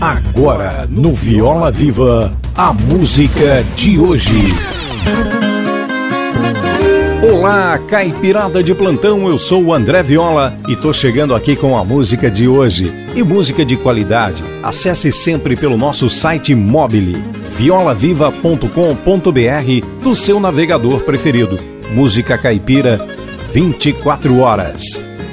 Agora, 0.00 0.86
no 0.88 1.12
Viola 1.12 1.72
Viva, 1.72 2.32
a 2.54 2.72
música 2.72 3.64
de 3.74 3.98
hoje. 3.98 4.30
Olá, 7.20 7.76
caipirada 7.78 8.62
de 8.62 8.72
plantão, 8.76 9.26
eu 9.26 9.36
sou 9.40 9.64
o 9.64 9.74
André 9.74 10.04
Viola 10.04 10.56
e 10.68 10.76
tô 10.76 10.92
chegando 10.92 11.34
aqui 11.34 11.56
com 11.56 11.76
a 11.76 11.84
música 11.84 12.30
de 12.30 12.46
hoje. 12.46 12.92
E 13.16 13.24
música 13.24 13.64
de 13.64 13.76
qualidade, 13.76 14.44
acesse 14.62 15.10
sempre 15.10 15.56
pelo 15.56 15.76
nosso 15.76 16.08
site 16.08 16.54
mobile 16.54 17.20
violaviva.com.br 17.56 18.68
do 20.00 20.14
seu 20.14 20.38
navegador 20.38 21.00
preferido. 21.00 21.58
Música 21.90 22.38
caipira 22.38 23.04
24 23.52 24.38
horas. 24.38 24.84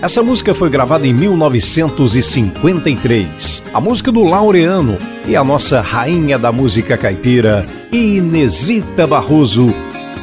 Essa 0.01 0.23
música 0.23 0.55
foi 0.55 0.71
gravada 0.71 1.05
em 1.05 1.13
1953. 1.13 3.54
A 3.75 3.81
música 3.81 4.09
do 4.09 4.23
Laureano 4.23 4.97
e 5.27 5.35
a 5.35 5.43
nossa 5.43 5.81
rainha 5.81 6.39
da 6.39 6.49
música 6.49 6.97
caipira, 6.97 7.65
Inesita 7.91 9.05
Barroso, 9.05 9.67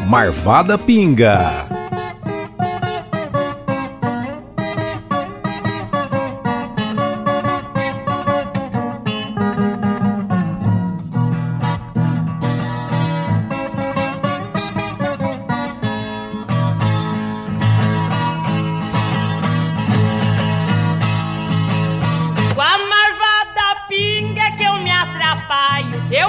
Marvada 0.09 0.79
Pinga. 0.79 1.82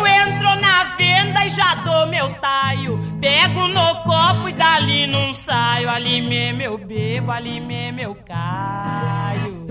Eu 0.04 0.08
entro 0.08 0.56
na 0.60 0.84
venda 0.98 1.46
e 1.46 1.50
já 1.50 1.76
dou 1.76 2.06
meu 2.08 2.30
taio. 2.36 3.00
Pego 3.22 3.70
no 3.70 4.04
copo 4.04 4.50
e 4.50 4.52
dali 4.52 5.08
não 5.08 5.34
saio. 5.34 5.90
Ali 5.90 6.22
meu 6.22 6.78
bebo, 6.78 7.32
ali 7.32 7.62
meu 7.62 8.14
caio. 8.14 9.66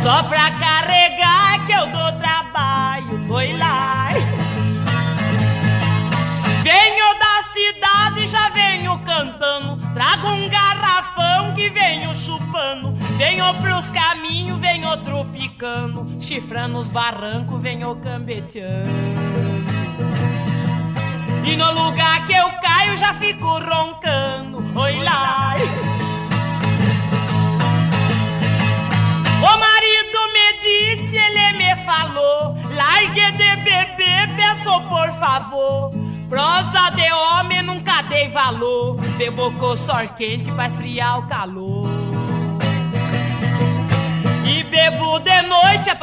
Só 0.00 0.22
pra 0.22 0.52
carregar 0.52 1.66
que 1.66 1.72
eu 1.72 1.86
dou 1.88 2.12
trabalho. 2.20 3.32
Oi 3.32 3.56
lá. 3.56 4.10
Venho 6.62 7.18
da 7.18 7.42
cidade, 7.52 8.26
já 8.28 8.48
venho 8.50 8.96
cantando. 9.00 9.80
Trago 9.94 10.28
um 10.28 10.48
garrafão 10.48 11.52
que 11.54 11.68
venho 11.70 12.14
chupando 12.14 12.94
chifrando 16.26 16.78
os 16.78 16.88
barrancos, 16.88 17.60
venho 17.60 17.94
cambeteando. 17.96 18.90
E 21.44 21.56
no 21.56 21.72
lugar 21.72 22.26
que 22.26 22.34
eu 22.34 22.50
caio 22.60 22.96
já 22.96 23.14
fico 23.14 23.46
roncando. 23.46 24.58
Oi 24.78 25.02
lá. 25.04 25.54
O 29.38 29.58
marido 29.58 30.18
me 30.34 30.58
disse, 30.60 31.16
ele 31.16 31.52
me 31.58 31.76
falou: 31.84 32.56
largue 32.74 33.32
de 33.32 33.56
beber, 33.56 34.36
peço 34.36 34.80
por 34.88 35.10
favor. 35.20 35.92
Prosa 36.28 36.90
de 36.90 37.12
homem 37.12 37.62
nunca 37.62 38.02
dei 38.02 38.28
valor. 38.28 38.96
Bebo 39.16 39.52
com 39.52 39.76
sor 39.76 40.08
quente 40.08 40.50
pra 40.50 40.66
esfriar 40.66 41.20
o 41.20 41.26
calor. 41.28 42.15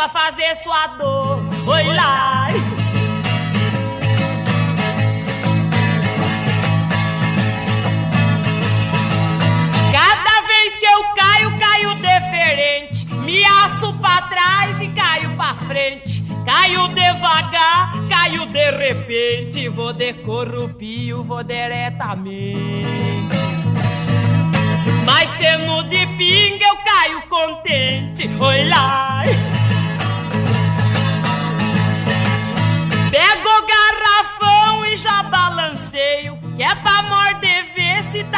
Pra 0.03 0.09
fazer 0.09 0.55
sua 0.57 0.87
dor. 0.87 1.39
Oi 1.65 1.83
lá. 1.95 2.47
Cada 9.91 10.41
vez 10.47 10.75
que 10.75 10.85
eu 10.85 11.03
caio, 11.15 11.57
caio 11.57 11.95
diferente. 11.95 13.05
Me 13.23 13.45
aço 13.45 13.93
pra 13.93 14.23
trás 14.23 14.81
e 14.81 14.87
caio 14.89 15.29
pra 15.37 15.53
frente. 15.53 16.23
Caio 16.45 16.89
devagar, 16.89 17.93
caio 18.09 18.45
de 18.47 18.71
repente. 18.71 19.69
Vou 19.69 19.93
de 19.93 20.13
corrupio, 20.15 21.23
vou 21.23 21.43
diretamente. 21.43 22.83
Mas 25.05 25.29
sendo 25.29 25.83
de 25.83 26.05
pinga 26.17 26.65
eu 26.65 26.77
caio 26.77 27.21
contente. 27.29 28.29
Oi 28.39 28.67
lá. 28.67 29.23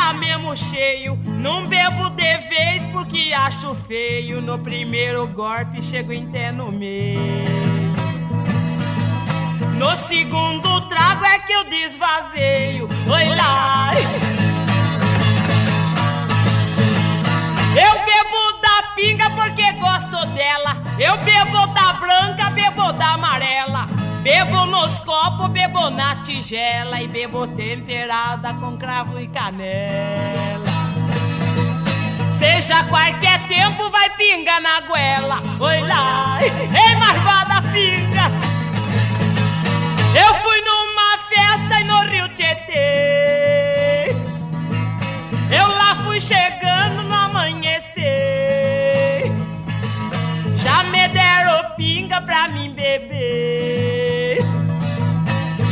Tá 0.05 0.13
mesmo 0.13 0.55
cheio. 0.55 1.17
Não 1.23 1.65
bebo 1.65 2.09
de 2.11 2.37
vez 2.37 2.83
porque 2.91 3.33
acho 3.33 3.73
feio. 3.87 4.39
No 4.39 4.59
primeiro 4.59 5.25
golpe 5.27 5.81
chego 5.81 6.11
até 6.13 6.51
no 6.51 6.71
meio. 6.71 7.19
No 9.79 9.97
segundo 9.97 10.81
trago 10.89 11.25
é 11.25 11.39
que 11.39 11.53
eu 11.53 11.63
desvazeio. 11.65 12.87
Oi 13.07 13.35
lá. 13.35 13.91
Nos 24.65 24.99
copos, 24.99 25.49
bebo 25.49 25.89
na 25.89 26.15
tigela. 26.17 27.01
E 27.01 27.07
bebo 27.07 27.47
temperada 27.47 28.53
com 28.55 28.77
cravo 28.77 29.19
e 29.19 29.27
canela. 29.27 30.65
Seja 32.37 32.83
qualquer 32.83 33.47
tempo, 33.47 33.89
vai 33.89 34.09
pinga 34.11 34.59
na 34.59 34.81
goela. 34.81 35.41
Oi 35.59 35.81
lá, 35.81 36.37
ei, 36.41 36.95
marvada 36.95 37.61
pinga. 37.71 38.54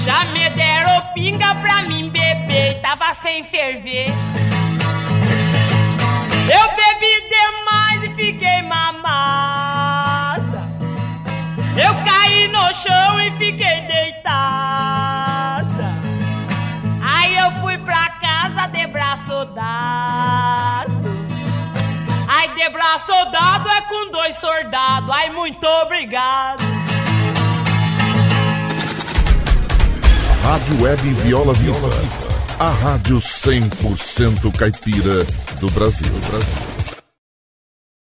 Já 0.03 0.25
me 0.25 0.49
deram 0.49 0.99
pinga 1.13 1.55
pra 1.55 1.83
mim 1.83 2.09
beber. 2.09 2.81
Tava 2.81 3.13
sem 3.13 3.41
ferver. 3.41 4.07
Eu 6.53 6.69
bebi 6.75 7.29
demais 7.29 8.03
e 8.03 8.09
fiquei 8.09 8.61
mamada. 8.63 10.67
Eu 11.77 11.95
caí 12.03 12.49
no 12.49 12.73
chão 12.73 13.17
e 13.21 13.31
fiquei 13.31 13.79
deitada. 13.87 14.33
Aí 17.01 17.37
eu 17.37 17.49
fui 17.61 17.77
pra 17.77 18.09
casa 18.09 18.67
de 18.67 18.85
braço 18.87 19.45
dado. 19.55 21.13
Ai, 22.27 22.49
de 22.49 22.69
braço 22.71 23.13
dado 23.31 23.69
é 23.69 23.79
com 23.83 24.11
dois 24.11 24.35
soldados. 24.35 25.09
Ai, 25.09 25.29
muito 25.29 25.65
obrigado. 25.65 26.72
Rádio 30.43 30.81
Web 30.81 31.13
Viola 31.23 31.53
Viva. 31.53 31.89
A 32.59 32.69
rádio 32.69 33.15
100% 33.15 34.51
caipira 34.57 35.23
do 35.61 35.71
Brasil. 35.71 36.11
Brasil. 36.29 36.72